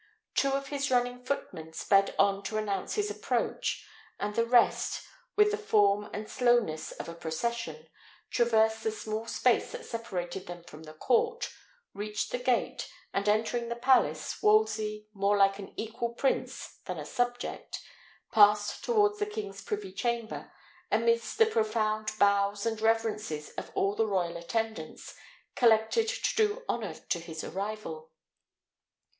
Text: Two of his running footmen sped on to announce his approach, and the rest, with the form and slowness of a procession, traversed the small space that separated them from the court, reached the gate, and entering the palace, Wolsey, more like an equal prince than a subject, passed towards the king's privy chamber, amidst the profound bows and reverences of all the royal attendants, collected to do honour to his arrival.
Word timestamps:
Two 0.33 0.53
of 0.53 0.69
his 0.69 0.89
running 0.89 1.23
footmen 1.23 1.73
sped 1.73 2.15
on 2.17 2.41
to 2.41 2.57
announce 2.57 2.95
his 2.95 3.11
approach, 3.11 3.85
and 4.19 4.33
the 4.33 4.47
rest, 4.47 5.03
with 5.35 5.51
the 5.51 5.59
form 5.59 6.09
and 6.11 6.27
slowness 6.27 6.91
of 6.93 7.07
a 7.07 7.13
procession, 7.13 7.87
traversed 8.31 8.81
the 8.81 8.89
small 8.89 9.27
space 9.27 9.71
that 9.71 9.85
separated 9.85 10.47
them 10.47 10.63
from 10.63 10.81
the 10.81 10.95
court, 10.95 11.53
reached 11.93 12.31
the 12.31 12.39
gate, 12.39 12.89
and 13.13 13.29
entering 13.29 13.69
the 13.69 13.75
palace, 13.75 14.41
Wolsey, 14.41 15.07
more 15.13 15.37
like 15.37 15.59
an 15.59 15.71
equal 15.77 16.15
prince 16.15 16.79
than 16.85 16.97
a 16.97 17.05
subject, 17.05 17.77
passed 18.33 18.83
towards 18.83 19.19
the 19.19 19.27
king's 19.27 19.61
privy 19.61 19.93
chamber, 19.93 20.51
amidst 20.89 21.37
the 21.37 21.45
profound 21.45 22.09
bows 22.17 22.65
and 22.65 22.81
reverences 22.81 23.51
of 23.51 23.69
all 23.75 23.93
the 23.93 24.07
royal 24.07 24.35
attendants, 24.35 25.13
collected 25.55 26.07
to 26.07 26.35
do 26.35 26.63
honour 26.67 26.95
to 26.95 27.19
his 27.19 27.43
arrival. 27.43 28.09